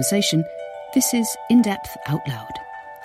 [0.00, 0.46] Conversation,
[0.94, 2.54] this is In Depth Out Loud,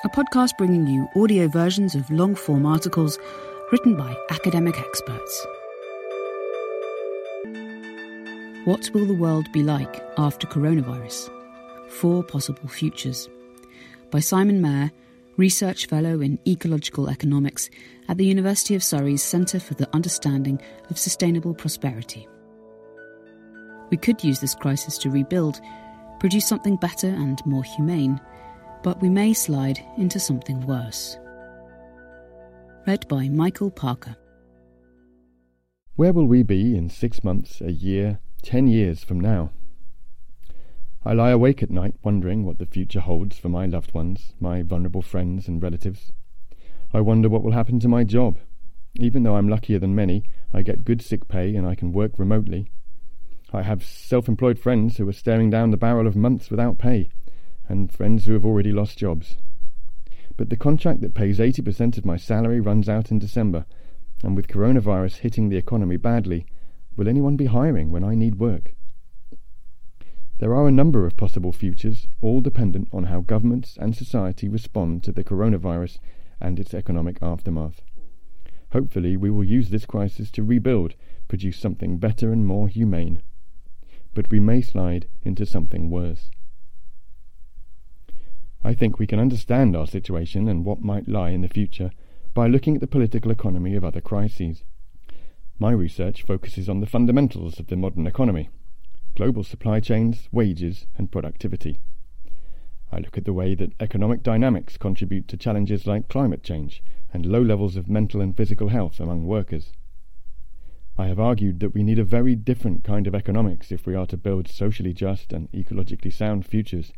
[0.05, 3.20] a podcast bringing you audio versions of long form articles
[3.70, 5.45] written by academic experts.
[8.63, 11.30] What will the world be like after coronavirus?
[11.89, 13.27] Four Possible Futures.
[14.09, 14.94] By Simon Mair,
[15.36, 17.70] Research Fellow in Ecological Economics
[18.08, 22.25] at the University of Surrey's Centre for the Understanding of Sustainable Prosperity.
[23.89, 25.59] We could use this crisis to rebuild,
[26.20, 28.20] produce something better and more humane,
[28.84, 31.18] but we may slide into something worse.
[32.88, 34.16] Read by Michael Parker.
[35.96, 39.52] Where will we be in six months, a year, ten years from now?
[41.04, 44.61] I lie awake at night wondering what the future holds for my loved ones, my
[44.61, 46.11] vulnerable friends and relatives.
[46.94, 48.38] I wonder what will happen to my job.
[49.00, 50.23] Even though I'm luckier than many,
[50.54, 52.72] I get good sick pay and I can work remotely.
[53.56, 57.08] I have self employed friends who are staring down the barrel of months without pay,
[57.70, 59.38] and friends who have already lost jobs.
[60.36, 63.66] But the contract that pays 80% of my salary runs out in December,
[64.23, 66.45] and with coronavirus hitting the economy badly,
[66.98, 68.76] will anyone be hiring when I need work?
[70.39, 75.02] There are a number of possible futures, all dependent on how governments and society respond
[75.06, 76.00] to the coronavirus
[76.42, 77.81] and its economic aftermath.
[78.73, 80.95] Hopefully, we will use this crisis to rebuild,
[81.30, 83.22] produce something better and more humane
[84.16, 86.31] but we may slide into something worse.
[88.63, 91.91] I think we can understand our situation and what might lie in the future
[92.33, 94.63] by looking at the political economy of other crises.
[95.59, 98.49] My research focuses on the fundamentals of the modern economy
[99.16, 101.80] global supply chains, wages, and productivity.
[102.91, 106.83] I look at the way that economic dynamics contribute to challenges like climate change
[107.14, 109.71] and low levels of mental and physical health among workers.
[110.98, 114.06] I have argued that we need a very different kind of economics if we are
[114.08, 116.94] to build socially just and ecologically sound futures,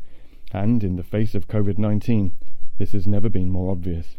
[0.52, 2.32] and in the face of COVID 19,
[2.78, 4.18] this has never been more obvious.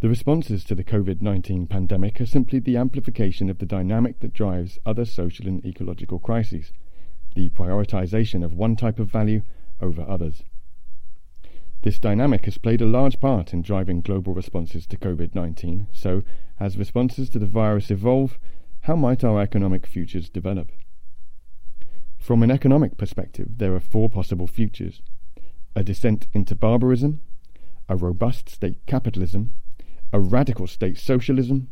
[0.00, 4.32] The responses to the COVID 19 pandemic are simply the amplification of the dynamic that
[4.32, 6.72] drives other social and ecological crises,
[7.34, 9.42] the prioritization of one type of value
[9.82, 10.44] over others.
[11.82, 16.22] This dynamic has played a large part in driving global responses to COVID 19, so,
[16.58, 18.38] as responses to the virus evolve,
[18.82, 20.70] how might our economic futures develop?
[22.18, 25.00] From an economic perspective, there are four possible futures
[25.74, 27.22] a descent into barbarism,
[27.88, 29.54] a robust state capitalism,
[30.12, 31.68] a radical state socialism,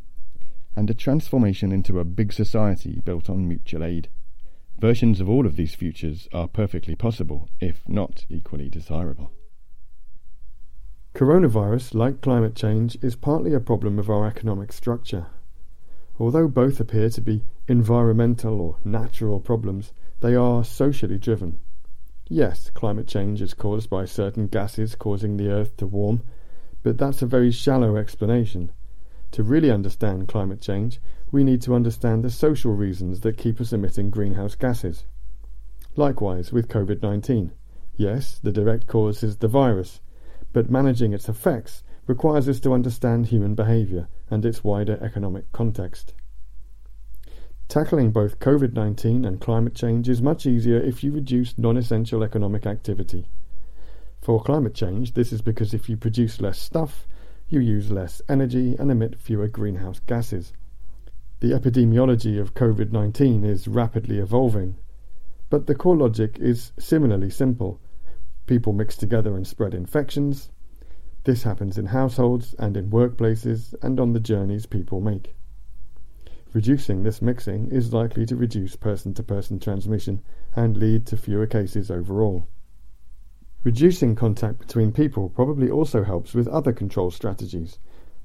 [0.74, 4.08] and a transformation into a big society built on mutual aid.
[4.78, 9.32] Versions of all of these futures are perfectly possible, if not equally desirable.
[11.14, 15.26] Coronavirus, like climate change, is partly a problem of our economic structure.
[16.20, 21.58] Although both appear to be environmental or natural problems, they are socially driven.
[22.28, 26.22] Yes, climate change is caused by certain gases causing the Earth to warm,
[26.82, 28.70] but that's a very shallow explanation.
[29.32, 33.72] To really understand climate change, we need to understand the social reasons that keep us
[33.72, 35.04] emitting greenhouse gases.
[35.97, 37.52] Likewise with COVID 19.
[37.97, 40.00] Yes, the direct cause is the virus,
[40.58, 46.14] but managing its effects requires us to understand human behavior and its wider economic context.
[47.69, 52.24] Tackling both COVID 19 and climate change is much easier if you reduce non essential
[52.24, 53.28] economic activity.
[54.20, 57.06] For climate change, this is because if you produce less stuff,
[57.48, 60.52] you use less energy and emit fewer greenhouse gases.
[61.38, 64.74] The epidemiology of COVID 19 is rapidly evolving,
[65.50, 67.80] but the core logic is similarly simple
[68.48, 70.48] People mix together and spread infections.
[71.25, 75.36] This happens in households and in workplaces and on the journeys people make.
[76.54, 80.22] Reducing this mixing is likely to reduce person to person transmission
[80.56, 82.48] and lead to fewer cases overall.
[83.65, 87.78] Reducing contact between people probably also helps with other control strategies.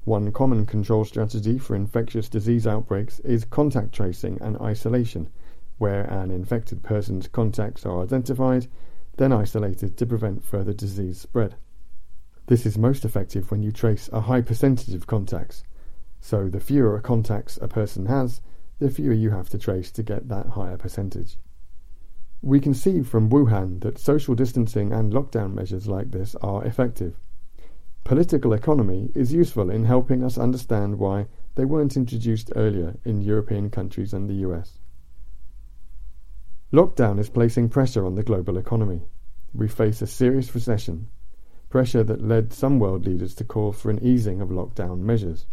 [0.04, 5.28] One common control strategy for infectious disease outbreaks is contact tracing and isolation,
[5.76, 8.68] where an infected person's contacts are identified
[9.16, 11.56] then isolated to prevent further disease spread.
[12.46, 15.64] This is most effective when you trace a high percentage of contacts,
[16.20, 18.40] so the fewer contacts a person has,
[18.78, 21.38] the fewer you have to trace to get that higher percentage.
[22.42, 27.18] We can see from Wuhan that social distancing and lockdown measures like this are effective.
[28.04, 33.70] Political economy is useful in helping us understand why they weren't introduced earlier in European
[33.70, 34.78] countries and the US.
[36.74, 39.02] Lockdown is placing pressure on the global economy.
[39.54, 41.06] We face a serious recession,
[41.70, 45.46] pressure that led some world leaders to call for an easing of lockdown measures.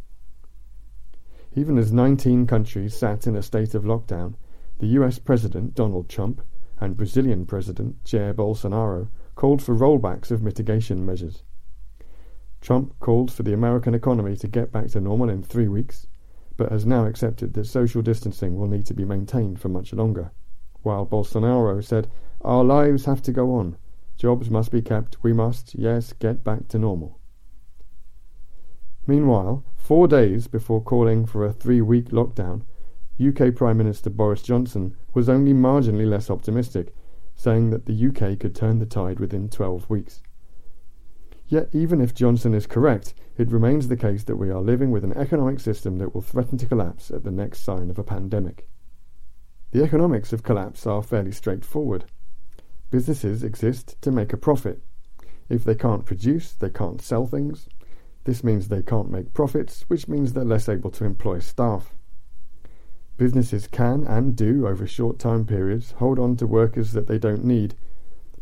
[1.56, 4.34] Even as 19 countries sat in a state of lockdown,
[4.80, 6.42] the US President Donald Trump
[6.80, 11.44] and Brazilian President Jair Bolsonaro called for rollbacks of mitigation measures.
[12.62, 16.08] Trump called for the American economy to get back to normal in three weeks,
[16.58, 20.32] but has now accepted that social distancing will need to be maintained for much longer.
[20.84, 22.10] While Bolsonaro said,
[22.42, 23.78] Our lives have to go on.
[24.18, 25.18] Jobs must be kept.
[25.24, 27.20] We must, yes, get back to normal.
[29.08, 32.64] Meanwhile, four days before calling for a three week lockdown,
[33.20, 36.94] UK Prime Minister Boris Johnson was only marginally less optimistic,
[37.36, 40.22] saying that the UK could turn the tide within 12 weeks.
[41.48, 45.04] Yet, even if Johnson is correct, it remains the case that we are living with
[45.04, 48.68] an economic system that will threaten to collapse at the next sign of a pandemic.
[49.72, 52.06] The economics of collapse are fairly straightforward.
[52.90, 54.82] Businesses exist to make a profit.
[55.48, 57.70] If they can't produce, they can't sell things.
[58.26, 61.96] This means they can't make profits, which means they're less able to employ staff.
[63.18, 67.46] Businesses can and do, over short time periods, hold on to workers that they don't
[67.46, 67.76] need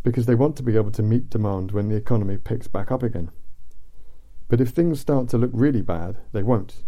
[0.02, 3.04] because they want to be able to meet demand when the economy picks back up
[3.04, 3.30] again.
[4.48, 6.84] But if things start to look really bad, they won't.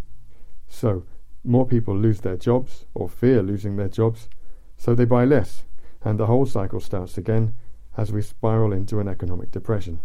[0.68, 1.04] So,
[1.44, 4.30] more people lose their jobs or fear losing their jobs,
[4.78, 5.64] so they buy less,
[6.04, 7.54] and the whole cycle starts again
[7.98, 10.00] as we spiral into an economic depression.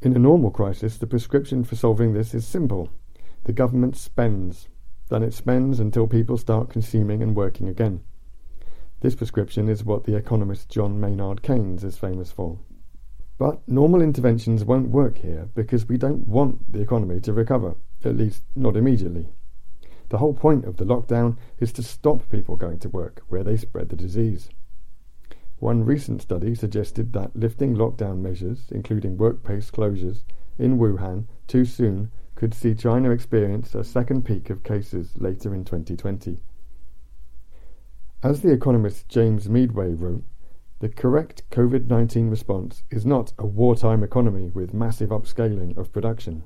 [0.00, 2.90] In a normal crisis, the prescription for solving this is simple.
[3.44, 4.68] The government spends.
[5.08, 8.00] Then it spends until people start consuming and working again.
[9.00, 12.58] This prescription is what the economist John Maynard Keynes is famous for.
[13.38, 17.76] But normal interventions won't work here because we don't want the economy to recover,
[18.06, 19.28] at least not immediately.
[20.08, 23.56] The whole point of the lockdown is to stop people going to work where they
[23.56, 24.50] spread the disease.
[25.58, 30.24] One recent study suggested that lifting lockdown measures, including workplace closures,
[30.58, 35.64] in Wuhan too soon could see China experience a second peak of cases later in
[35.64, 36.40] 2020.
[38.22, 40.24] As the economist James Meadway wrote,
[40.80, 46.42] the correct COVID 19 response is not a wartime economy with massive upscaling of production.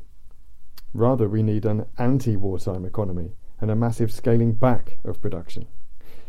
[0.92, 5.66] Rather, we need an anti wartime economy and a massive scaling back of production.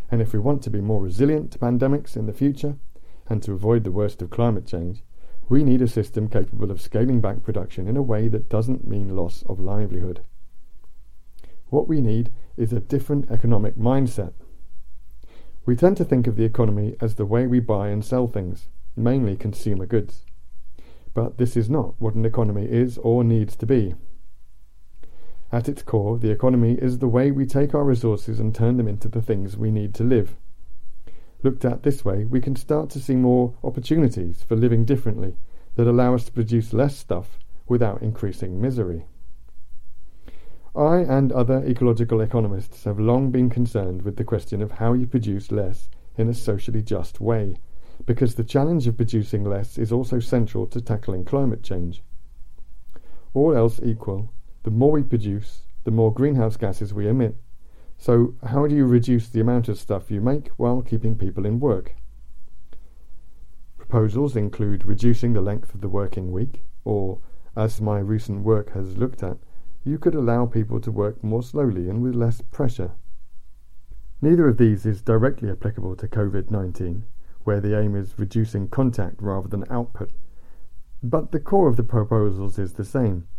[0.10, 2.78] And if we want to be more resilient to pandemics in the future
[3.28, 5.04] and to avoid the worst of climate change,
[5.50, 9.16] we need a system capable of scaling back production in a way that doesn't mean
[9.16, 10.22] loss of livelihood.
[11.70, 14.34] What we need is a different economic mindset
[15.68, 18.70] we tend to think of the economy as the way we buy and sell things,
[18.96, 20.24] mainly consumer goods.
[21.14, 23.94] But this is not what an economy is or needs to be.
[25.57, 28.88] At its core, the economy is the way we take our resources and turn them
[28.88, 30.36] into the things we need to live.
[31.42, 35.36] Looked at this way, we can start to see more opportunities for living differently
[35.74, 39.07] that allow us to produce less stuff without increasing misery.
[40.75, 45.07] I and other ecological economists have long been concerned with the question of how you
[45.07, 45.89] produce less
[46.19, 47.57] in a socially just way,
[48.06, 52.03] because the challenge of producing less is also central to tackling climate change.
[53.33, 54.31] All else equal,
[54.68, 57.38] the more we produce, the more greenhouse gases we emit.
[57.98, 61.62] So, how do you reduce the amount of stuff you make while keeping people in
[61.62, 61.96] work?
[63.77, 67.20] Proposals include reducing the length of the working week, or,
[67.56, 69.38] as my recent work has looked at,
[69.86, 72.91] you could allow people to work more slowly and with less pressure.
[74.22, 77.06] Neither of these is directly applicable to COVID 19,
[77.46, 80.12] where the aim is reducing contact rather than output.
[81.01, 83.30] But the core of the proposals is the same.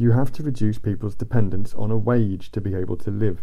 [0.00, 3.42] You have to reduce people's dependence on a wage to be able to live.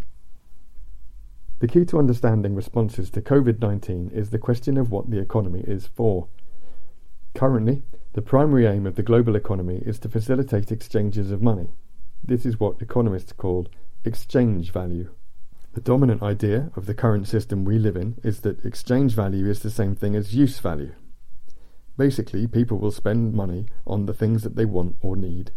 [1.60, 5.64] The key to understanding responses to COVID 19 is the question of what the economy
[5.68, 6.30] is for.
[7.36, 7.84] Currently,
[8.14, 11.68] the primary aim of the global economy is to facilitate exchanges of money,
[12.24, 13.68] this is what economists call
[14.04, 15.14] exchange value.
[15.76, 19.60] The dominant idea of the current system we live in is that exchange value is
[19.60, 20.96] the same thing as use value.
[21.98, 25.52] Basically, people will spend money on the things that they want or need,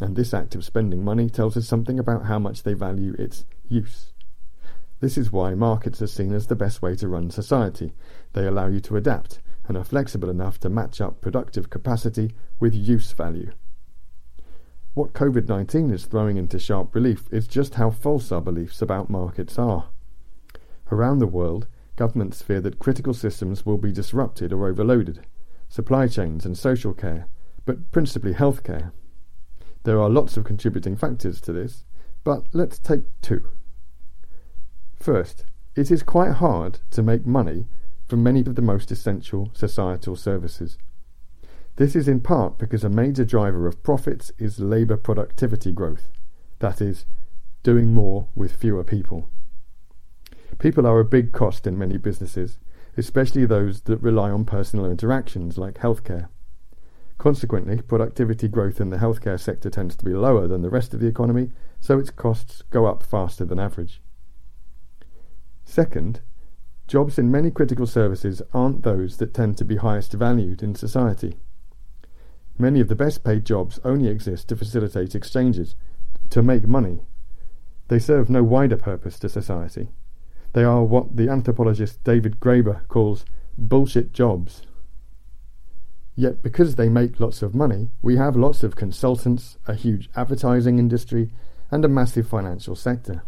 [0.00, 3.44] and this act of spending money tells us something about how much they value its
[3.68, 4.12] use.
[5.00, 7.92] This is why markets are seen as the best way to run society.
[8.32, 12.74] They allow you to adapt and are flexible enough to match up productive capacity with
[12.74, 13.52] use value.
[14.94, 19.10] What COVID 19 is throwing into sharp relief is just how false our beliefs about
[19.10, 19.88] markets are.
[20.92, 25.26] Around the world, governments fear that critical systems will be disrupted or overloaded
[25.68, 27.26] supply chains and social care,
[27.64, 28.92] but principally healthcare.
[29.84, 31.84] There are lots of contributing factors to this,
[32.24, 33.48] but let's take two.
[34.98, 35.44] First,
[35.76, 37.66] it is quite hard to make money
[38.08, 40.78] from many of the most essential societal services.
[41.76, 46.08] This is in part because a major driver of profits is labour productivity growth,
[46.60, 47.04] that is,
[47.62, 49.28] doing more with fewer people.
[50.58, 52.58] People are a big cost in many businesses,
[52.96, 56.28] especially those that rely on personal interactions like healthcare.
[57.18, 61.00] Consequently, productivity growth in the healthcare sector tends to be lower than the rest of
[61.00, 64.02] the economy, so its costs go up faster than average.
[65.64, 66.20] Second,
[66.86, 71.36] jobs in many critical services aren't those that tend to be highest valued in society.
[72.58, 75.74] Many of the best paid jobs only exist to facilitate exchanges,
[76.30, 77.00] to make money.
[77.88, 79.88] They serve no wider purpose to society.
[80.52, 83.24] They are what the anthropologist David Graeber calls
[83.58, 84.62] bullshit jobs.
[86.16, 90.78] Yet because they make lots of money, we have lots of consultants, a huge advertising
[90.78, 91.30] industry,
[91.70, 93.24] and a massive financial sector.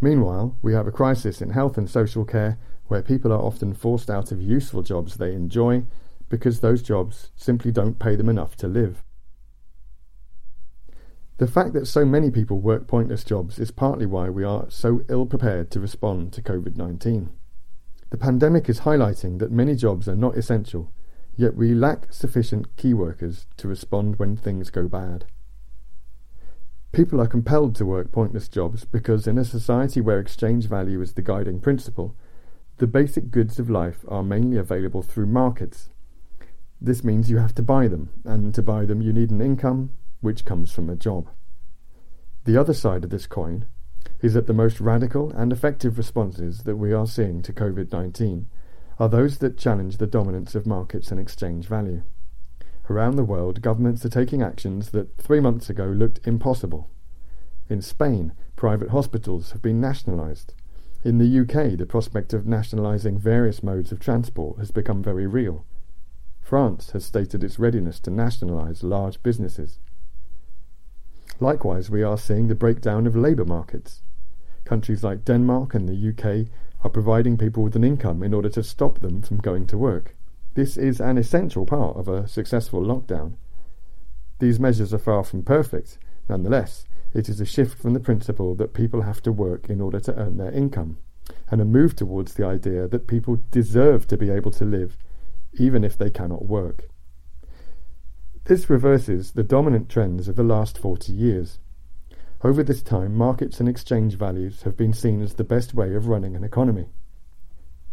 [0.00, 2.58] Meanwhile, we have a crisis in health and social care
[2.88, 5.84] where people are often forced out of useful jobs they enjoy
[6.28, 9.04] because those jobs simply don't pay them enough to live.
[11.38, 15.02] The fact that so many people work pointless jobs is partly why we are so
[15.08, 17.30] ill prepared to respond to COVID 19.
[18.10, 20.92] The pandemic is highlighting that many jobs are not essential,
[21.36, 25.24] yet we lack sufficient key workers to respond when things go bad.
[26.92, 31.14] People are compelled to work pointless jobs because, in a society where exchange value is
[31.14, 32.14] the guiding principle,
[32.78, 35.90] the basic goods of life are mainly available through markets.
[36.80, 39.90] This means you have to buy them, and to buy them you need an income,
[40.20, 41.28] which comes from a job.
[42.44, 43.66] The other side of this coin
[44.22, 48.46] is that the most radical and effective responses that we are seeing to COVID 19
[48.98, 52.02] are those that challenge the dominance of markets and exchange value.
[52.88, 56.90] Around the world, governments are taking actions that three months ago looked impossible.
[57.68, 60.52] In Spain, private hospitals have been nationalised.
[61.02, 65.64] In the UK, the prospect of nationalising various modes of transport has become very real.
[66.40, 69.78] France has stated its readiness to nationalise large businesses.
[71.40, 74.02] Likewise, we are seeing the breakdown of labour markets.
[74.64, 76.48] Countries like Denmark and the UK
[76.84, 80.14] are providing people with an income in order to stop them from going to work.
[80.54, 83.34] This is an essential part of a successful lockdown.
[84.38, 85.98] These measures are far from perfect.
[86.28, 89.98] Nonetheless, it is a shift from the principle that people have to work in order
[90.00, 90.98] to earn their income,
[91.50, 94.98] and a move towards the idea that people deserve to be able to live
[95.54, 96.88] even if they cannot work.
[98.44, 101.58] This reverses the dominant trends of the last 40 years.
[102.44, 106.08] Over this time, markets and exchange values have been seen as the best way of
[106.08, 106.90] running an economy.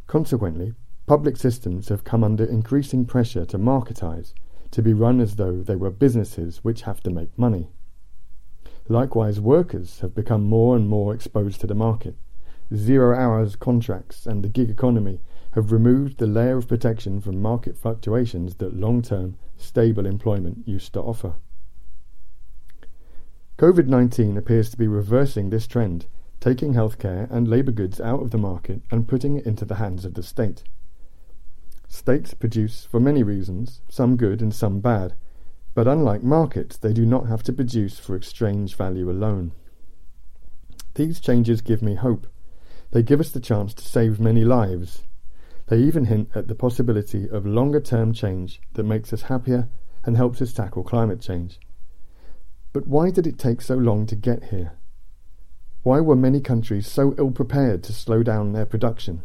[0.08, 0.74] Consequently,
[1.05, 4.34] public systems have come under increasing pressure to marketize,
[4.72, 7.70] to be run as though they were businesses which have to make money.
[8.89, 12.17] Likewise, workers have become more and more exposed to the market.
[12.75, 17.77] Zero hours contracts and the gig economy have removed the layer of protection from market
[17.77, 21.36] fluctuations that long term, stable employment used to offer.
[23.62, 26.08] COVID 19 appears to be reversing this trend,
[26.39, 30.03] taking healthcare and labour goods out of the market and putting it into the hands
[30.03, 30.63] of the state.
[31.88, 35.13] States produce for many reasons, some good and some bad,
[35.75, 39.51] but unlike markets, they do not have to produce for exchange value alone.
[40.96, 42.25] These changes give me hope.
[42.89, 45.03] They give us the chance to save many lives,
[45.68, 49.70] they even hint at the possibility of longer term change that makes us happier
[50.03, 51.60] and helps us tackle climate change.
[52.74, 54.74] But why did it take so long to get here?
[55.84, 59.24] Why were many countries so ill prepared to slow down their production?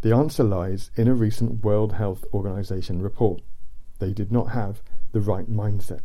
[0.00, 3.42] The answer lies in a recent World Health Organization report.
[3.98, 6.02] They did not have the right mindset.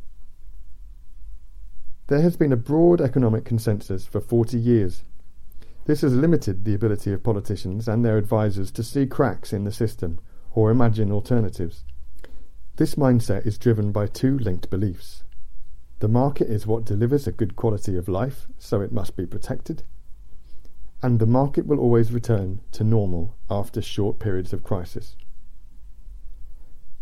[2.08, 5.04] There has been a broad economic consensus for 40 years
[5.86, 9.72] this has limited the ability of politicians and their advisers to see cracks in the
[9.72, 10.20] system
[10.54, 11.84] or imagine alternatives.
[12.78, 15.24] This mindset is driven by two linked beliefs.
[16.04, 19.84] The market is what delivers a good quality of life, so it must be protected.
[21.02, 25.16] And the market will always return to normal after short periods of crisis.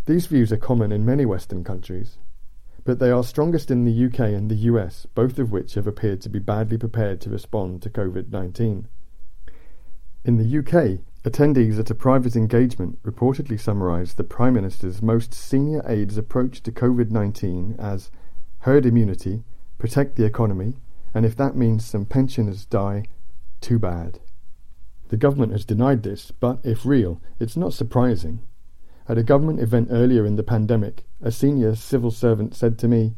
[0.05, 2.19] These views are common in many Western countries,
[2.83, 6.21] but they are strongest in the UK and the US, both of which have appeared
[6.21, 8.87] to be badly prepared to respond to COVID 19.
[10.25, 15.81] In the UK, attendees at a private engagement reportedly summarised the Prime Minister's most senior
[15.87, 18.11] aide's approach to COVID 19 as
[18.61, 19.43] herd immunity,
[19.77, 20.75] protect the economy,
[21.13, 23.05] and if that means some pensioners die,
[23.59, 24.19] too bad.
[25.09, 28.41] The government has denied this, but if real, it's not surprising.
[29.09, 33.15] At a government event earlier in the pandemic, a senior civil servant said to me,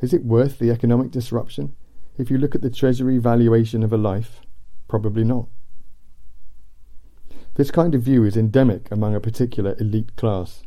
[0.00, 1.74] Is it worth the economic disruption?
[2.16, 4.42] If you look at the Treasury valuation of a life,
[4.86, 5.48] probably not.
[7.54, 10.62] This kind of view is endemic among a particular elite class.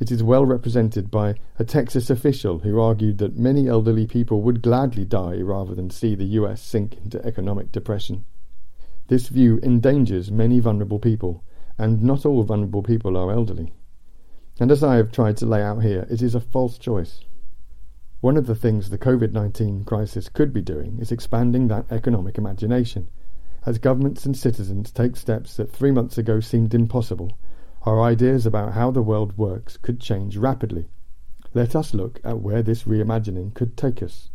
[0.00, 4.62] It is well represented by a Texas official who argued that many elderly people would
[4.62, 8.24] gladly die rather than see the US sink into economic depression.
[9.08, 11.44] This view endangers many vulnerable people
[11.76, 13.74] and not all vulnerable people are elderly.
[14.58, 17.20] And as I have tried to lay out here, it is a false choice.
[18.22, 22.38] One of the things the COVID 19 crisis could be doing is expanding that economic
[22.38, 23.08] imagination.
[23.66, 27.36] As governments and citizens take steps that three months ago seemed impossible,
[27.82, 30.88] our ideas about how the world works could change rapidly.
[31.54, 34.30] Let us look at where this reimagining could take us.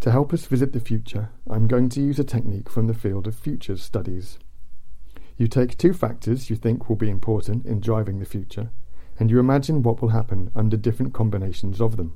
[0.00, 3.26] To help us visit the future, I'm going to use a technique from the field
[3.26, 4.38] of futures studies.
[5.38, 8.70] You take two factors you think will be important in driving the future,
[9.18, 12.14] and you imagine what will happen under different combinations of them.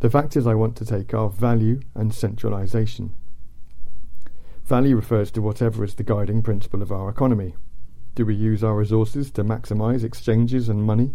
[0.00, 3.14] The factors I want to take are value and centralization.
[4.66, 7.54] Value refers to whatever is the guiding principle of our economy.
[8.16, 11.14] Do we use our resources to maximize exchanges and money?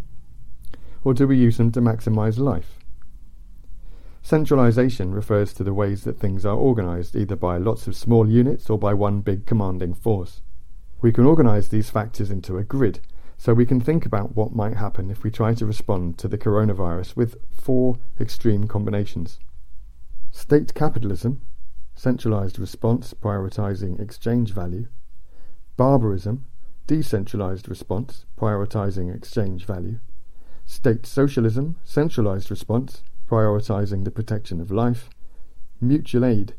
[1.03, 2.79] Or do we use them to maximize life?
[4.22, 8.70] Centralization refers to the ways that things are organized, either by lots of small units
[8.70, 10.41] or by one big commanding force.
[11.01, 13.01] We can organize these factors into a grid,
[13.38, 16.38] so we can think about what might happen if we try to respond to the
[16.38, 19.39] coronavirus with four extreme combinations.
[20.29, 21.41] State capitalism,
[21.96, 24.88] centralized response prioritizing exchange value.
[25.78, 26.46] Barbarism,
[26.88, 30.00] decentralized response prioritizing exchange value.
[30.66, 35.10] State socialism, centralized response prioritizing the protection of life,
[35.80, 36.54] mutual aid,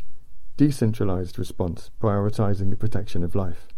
[0.56, 3.68] decentralized response, prioritizing the protection of life.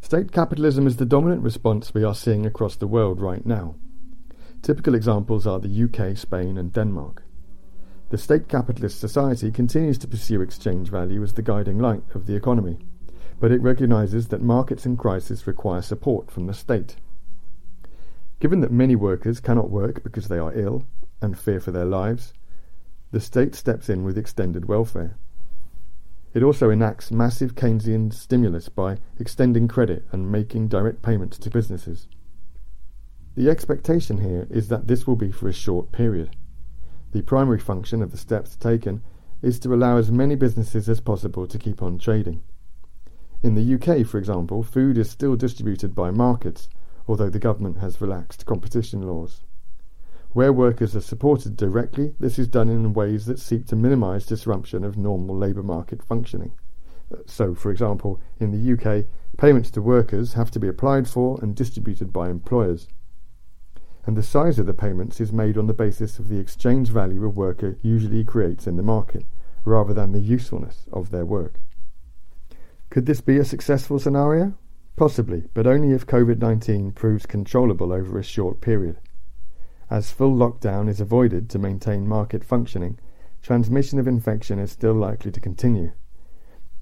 [0.00, 3.76] State capitalism is the dominant response we are seeing across the world right now.
[4.62, 7.22] Typical examples are the UK, Spain, and Denmark.
[8.12, 12.36] The state capitalist society continues to pursue exchange value as the guiding light of the
[12.36, 12.76] economy,
[13.40, 16.96] but it recognizes that markets in crisis require support from the state.
[18.38, 20.84] Given that many workers cannot work because they are ill,
[21.22, 22.34] and fear for their lives,
[23.12, 25.16] the state steps in with extended welfare.
[26.34, 32.08] It also enacts massive Keynesian stimulus by extending credit and making direct payments to businesses.
[33.36, 36.36] The expectation here is that this will be for a short period.
[37.12, 39.02] The primary function of the steps taken
[39.42, 42.42] is to allow as many businesses as possible to keep on trading.
[43.42, 46.68] In the UK, for example, food is still distributed by markets,
[47.06, 49.42] although the government has relaxed competition laws.
[50.30, 54.82] Where workers are supported directly, this is done in ways that seek to minimize disruption
[54.82, 56.52] of normal labour market functioning.
[57.26, 59.04] So, for example, in the UK,
[59.36, 62.88] payments to workers have to be applied for and distributed by employers.
[64.04, 67.24] And the size of the payments is made on the basis of the exchange value
[67.24, 69.24] a worker usually creates in the market,
[69.64, 71.60] rather than the usefulness of their work.
[72.90, 74.54] Could this be a successful scenario?
[74.96, 78.98] Possibly, but only if COVID 19 proves controllable over a short period.
[79.88, 82.98] As full lockdown is avoided to maintain market functioning,
[83.40, 85.92] transmission of infection is still likely to continue.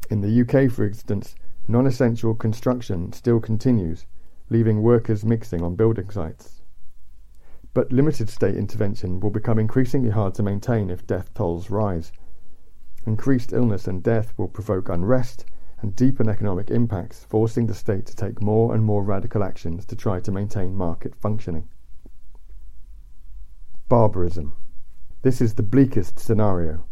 [0.08, 1.34] In the UK, for instance,
[1.68, 4.06] non essential construction still continues,
[4.48, 6.59] leaving workers mixing on building sites.
[7.72, 12.12] But limited state intervention will become increasingly hard to maintain if death tolls rise.
[13.06, 15.44] Increased illness and death will provoke unrest
[15.80, 19.96] and deepen economic impacts, forcing the state to take more and more radical actions to
[19.96, 21.68] try to maintain market functioning.
[23.88, 24.52] Barbarism.
[25.22, 26.84] This is the bleakest scenario.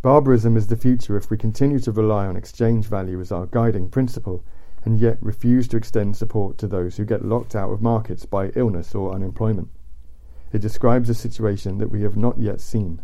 [0.00, 3.88] Barbarism is the future if we continue to rely on exchange value as our guiding
[3.88, 4.44] principle
[4.84, 8.48] and yet refuse to extend support to those who get locked out of markets by
[8.56, 9.68] illness or unemployment.
[10.52, 13.00] It describes a situation that we have not yet seen.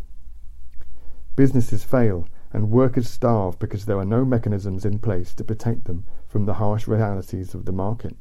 [1.36, 6.04] Businesses fail and workers starve because there are no mechanisms in place to protect them
[6.26, 8.16] from the harsh realities of the market.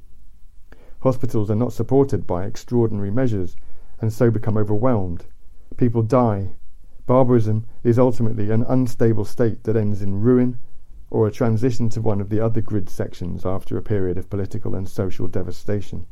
[1.01, 3.55] Hospitals are not supported by extraordinary measures
[3.99, 5.25] and so become overwhelmed.
[5.77, 6.49] People die.
[7.05, 10.59] Barbarism is ultimately an unstable state that ends in ruin
[11.09, 14.75] or a transition to one of the other grid sections after a period of political
[14.75, 16.05] and social devastation.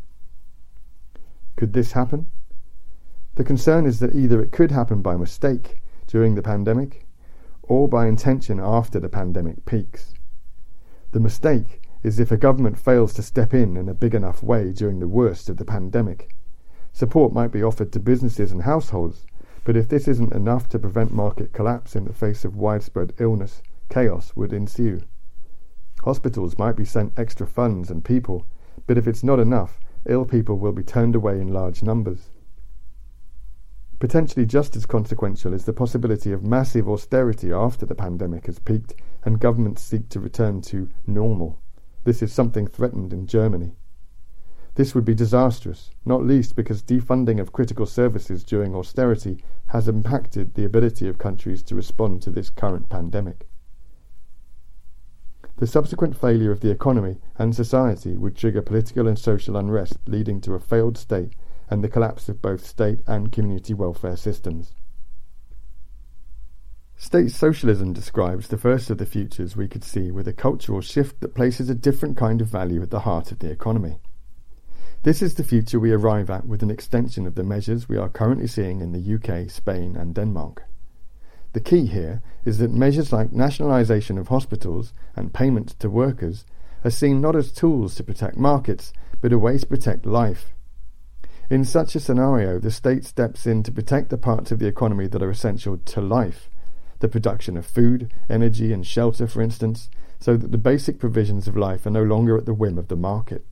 [1.55, 2.27] Could this happen?
[3.35, 7.07] The concern is that either it could happen by mistake during the pandemic
[7.63, 10.13] or by intention after the pandemic peaks.
[11.11, 14.71] The mistake is if a government fails to step in in a big enough way
[14.71, 16.29] during the worst of the pandemic
[16.95, 19.25] Support might be offered to businesses and households,
[19.65, 23.61] but if this isn't enough to prevent market collapse in the face of widespread illness,
[23.89, 25.01] chaos would ensue.
[26.03, 28.45] Hospitals might be sent extra funds and people,
[28.87, 32.29] but if it's not enough, ill people will be turned away in large numbers.
[33.97, 38.93] Potentially just as consequential is the possibility of massive austerity after the pandemic has peaked
[39.23, 41.59] and governments seek to return to normal.
[42.03, 43.77] This is something threatened in Germany.
[44.75, 50.53] This would be disastrous, not least because defunding of critical services during austerity has impacted
[50.53, 53.47] the ability of countries to respond to this current pandemic.
[55.57, 60.41] The subsequent failure of the economy and society would trigger political and social unrest, leading
[60.41, 61.33] to a failed state
[61.69, 64.73] and the collapse of both state and community welfare systems.
[66.97, 71.19] State socialism describes the first of the futures we could see with a cultural shift
[71.21, 73.99] that places a different kind of value at the heart of the economy.
[75.03, 78.09] This is the future we arrive at with an extension of the measures we are
[78.09, 80.63] currently seeing in the UK, Spain, and Denmark.
[81.55, 86.43] The key here is that measures like nationalisation of hospitals and payments to workers
[86.83, 88.91] are seen not as tools to protect markets,
[89.21, 90.47] but a way to protect life.
[91.49, 95.07] In such a scenario, the state steps in to protect the parts of the economy
[95.07, 96.49] that are essential to life,
[96.99, 99.89] the production of food, energy, and shelter, for instance,
[100.19, 102.97] so that the basic provisions of life are no longer at the whim of the
[102.97, 103.45] market.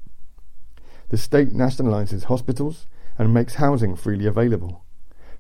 [1.08, 2.86] The state nationalises hospitals
[3.18, 4.84] and makes housing freely available.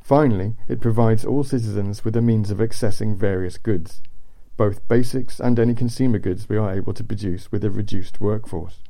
[0.03, 4.01] Finally, it provides all citizens with a means of accessing various goods,
[4.57, 8.83] both basics and any consumer goods we are able to produce with a reduced workforce.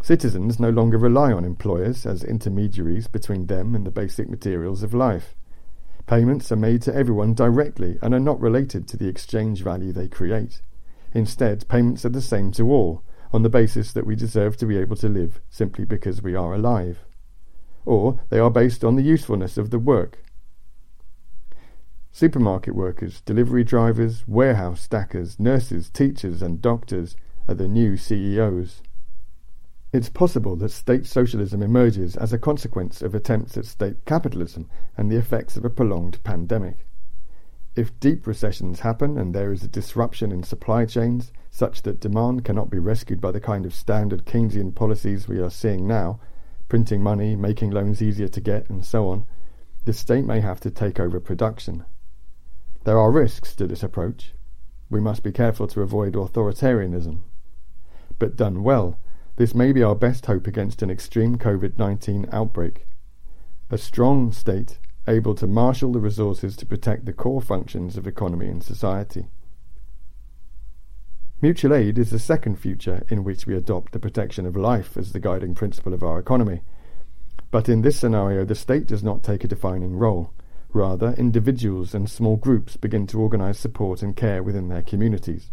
[0.00, 4.94] Citizens no longer rely on employers as intermediaries between them and the basic materials of
[4.94, 5.36] life.
[6.06, 10.08] Payments are made to everyone directly and are not related to the exchange value they
[10.08, 10.62] create.
[11.12, 14.78] Instead, payments are the same to all, on the basis that we deserve to be
[14.78, 17.04] able to live simply because we are alive
[17.84, 20.18] or they are based on the usefulness of the work.
[22.10, 27.16] Supermarket workers, delivery drivers, warehouse stackers, nurses, teachers, and doctors
[27.48, 28.82] are the new CEOs.
[29.92, 35.10] It's possible that state socialism emerges as a consequence of attempts at state capitalism and
[35.10, 36.86] the effects of a prolonged pandemic.
[37.74, 42.44] If deep recessions happen and there is a disruption in supply chains such that demand
[42.44, 46.20] cannot be rescued by the kind of standard Keynesian policies we are seeing now,
[46.72, 49.26] printing money, making loans easier to get, and so on,
[49.84, 51.84] the state may have to take over production.
[52.84, 54.32] There are risks to this approach.
[54.88, 57.20] We must be careful to avoid authoritarianism.
[58.18, 58.98] But done well,
[59.36, 62.86] this may be our best hope against an extreme COVID 19 outbreak.
[63.68, 68.48] A strong state able to marshal the resources to protect the core functions of economy
[68.48, 69.26] and society.
[71.42, 75.10] Mutual aid is the second future in which we adopt the protection of life as
[75.10, 76.60] the guiding principle of our economy.
[77.50, 80.32] But in this scenario, the state does not take a defining role.
[80.72, 85.50] Rather, individuals and small groups begin to organize support and care within their communities.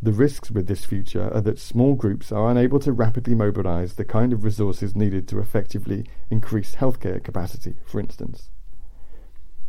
[0.00, 4.04] The risks with this future are that small groups are unable to rapidly mobilize the
[4.04, 8.50] kind of resources needed to effectively increase healthcare capacity, for instance.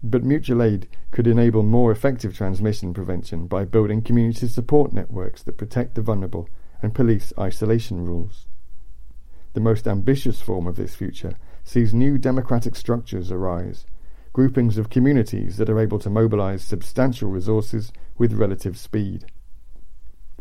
[0.03, 5.57] But mutual aid could enable more effective transmission prevention by building community support networks that
[5.57, 6.49] protect the vulnerable
[6.81, 8.47] and police isolation rules.
[9.53, 13.85] The most ambitious form of this future sees new democratic structures arise,
[14.33, 19.25] groupings of communities that are able to mobilize substantial resources with relative speed.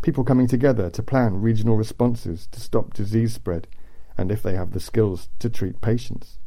[0.01, 3.69] People coming together to plan regional responses to stop disease spread
[4.17, 6.39] and, if they have the skills, to treat patients.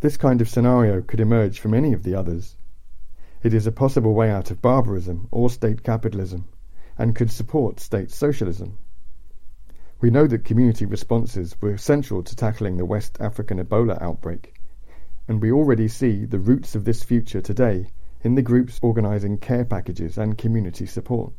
[0.00, 2.56] This kind of scenario could emerge from any of the others.
[3.42, 6.44] It is a possible way out of barbarism or state capitalism,
[6.98, 8.76] and could support state socialism.
[9.98, 14.60] We know that community responses were central to tackling the West African Ebola outbreak,
[15.28, 17.88] and we already see the roots of this future today
[18.20, 21.32] in the groups organizing care packages and community support.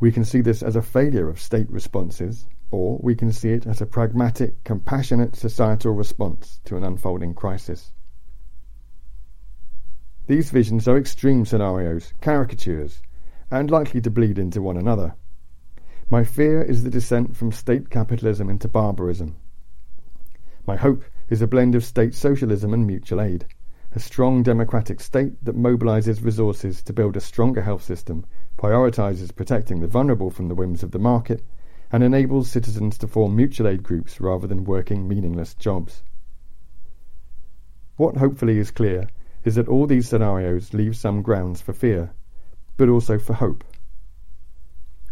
[0.00, 3.66] We can see this as a failure of state responses or we can see it
[3.66, 7.92] as a pragmatic, compassionate societal response to an unfolding crisis.
[10.26, 13.00] These visions are extreme scenarios, caricatures,
[13.50, 15.14] and likely to bleed into one another.
[16.10, 19.36] My fear is the descent from state capitalism into barbarism.
[20.66, 23.46] My hope is a blend of state socialism and mutual aid,
[23.92, 28.26] a strong democratic state that mobilizes resources to build a stronger health system,
[28.58, 31.44] prioritizes protecting the vulnerable from the whims of the market,
[31.94, 36.02] and enables citizens to form mutual aid groups rather than working meaningless jobs.
[37.96, 39.06] What hopefully is clear
[39.44, 42.10] is that all these scenarios leave some grounds for fear,
[42.76, 43.62] but also for hope.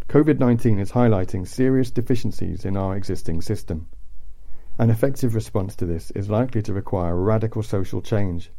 [0.08, 3.86] COVID 19 is highlighting serious deficiencies in our existing system.
[4.76, 8.50] An effective response to this is likely to require radical social change.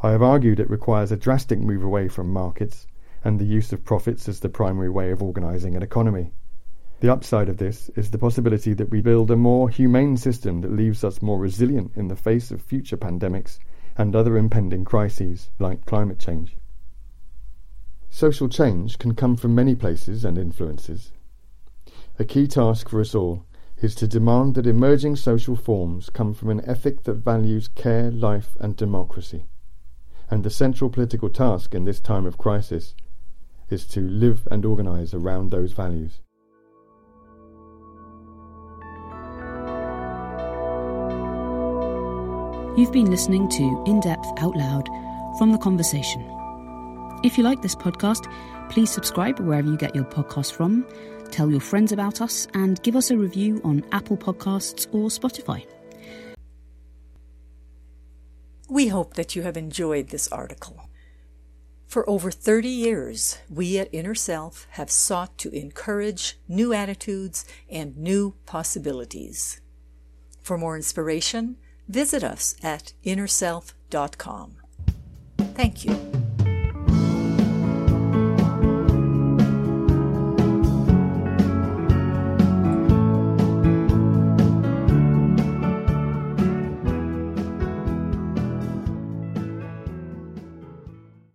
[0.00, 2.86] I have argued it requires a drastic move away from markets
[3.24, 6.34] and the use of profits as the primary way of organizing an economy.
[7.00, 10.72] The upside of this is the possibility that we build a more humane system that
[10.72, 13.60] leaves us more resilient in the face of future pandemics
[13.96, 16.56] and other impending crises like climate change.
[18.10, 21.12] Social change can come from many places and influences.
[22.18, 23.44] A key task for us all
[23.80, 28.56] is to demand that emerging social forms come from an ethic that values care, life,
[28.58, 29.44] and democracy.
[30.30, 32.96] And the central political task in this time of crisis
[33.70, 36.20] is to live and organise around those values.
[42.76, 44.88] You've been listening to In Depth Out Loud
[45.36, 46.22] from The Conversation.
[47.24, 48.30] If you like this podcast,
[48.70, 50.86] please subscribe wherever you get your podcasts from,
[51.30, 55.66] tell your friends about us, and give us a review on Apple Podcasts or Spotify.
[58.68, 60.88] We hope that you have enjoyed this article.
[61.88, 67.96] For over 30 years, we at Inner Self have sought to encourage new attitudes and
[67.96, 69.60] new possibilities.
[70.42, 71.56] For more inspiration,
[71.88, 74.56] visit us at innerself.com.
[75.54, 76.17] Thank you.